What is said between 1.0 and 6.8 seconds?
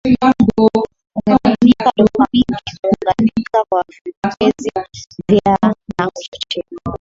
umebainika Dopamini huunganika kwa vipokezi vya na kuchochea